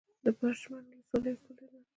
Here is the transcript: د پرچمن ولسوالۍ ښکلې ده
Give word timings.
د 0.23 0.27
پرچمن 0.37 0.83
ولسوالۍ 1.11 1.33
ښکلې 1.39 1.59
ده 1.71 1.79